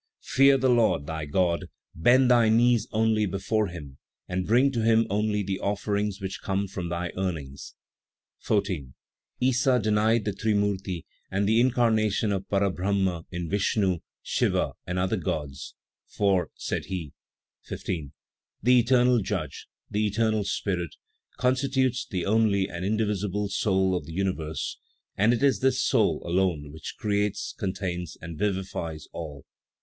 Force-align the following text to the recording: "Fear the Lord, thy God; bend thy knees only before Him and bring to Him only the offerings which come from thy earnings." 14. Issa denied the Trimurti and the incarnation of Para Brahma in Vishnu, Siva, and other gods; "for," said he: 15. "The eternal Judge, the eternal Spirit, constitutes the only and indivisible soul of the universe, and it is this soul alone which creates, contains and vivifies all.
"Fear 0.23 0.57
the 0.57 0.67
Lord, 0.69 1.05
thy 1.05 1.25
God; 1.27 1.69
bend 1.93 2.31
thy 2.31 2.49
knees 2.49 2.87
only 2.91 3.27
before 3.27 3.67
Him 3.67 3.99
and 4.27 4.47
bring 4.47 4.71
to 4.71 4.81
Him 4.81 5.05
only 5.11 5.43
the 5.43 5.59
offerings 5.59 6.19
which 6.19 6.41
come 6.41 6.67
from 6.67 6.89
thy 6.89 7.11
earnings." 7.15 7.75
14. 8.39 8.95
Issa 9.41 9.77
denied 9.77 10.25
the 10.25 10.33
Trimurti 10.33 11.05
and 11.29 11.47
the 11.47 11.59
incarnation 11.59 12.31
of 12.31 12.49
Para 12.49 12.71
Brahma 12.71 13.25
in 13.29 13.47
Vishnu, 13.47 13.99
Siva, 14.23 14.71
and 14.87 14.97
other 14.97 15.17
gods; 15.17 15.75
"for," 16.07 16.49
said 16.55 16.85
he: 16.85 17.13
15. 17.65 18.11
"The 18.63 18.79
eternal 18.79 19.19
Judge, 19.19 19.67
the 19.87 20.07
eternal 20.07 20.45
Spirit, 20.45 20.95
constitutes 21.37 22.07
the 22.09 22.25
only 22.25 22.67
and 22.67 22.83
indivisible 22.83 23.49
soul 23.49 23.95
of 23.95 24.07
the 24.07 24.13
universe, 24.13 24.79
and 25.15 25.31
it 25.31 25.43
is 25.43 25.59
this 25.59 25.79
soul 25.79 26.23
alone 26.27 26.71
which 26.71 26.95
creates, 26.97 27.53
contains 27.53 28.17
and 28.19 28.35
vivifies 28.39 29.05
all. 29.11 29.45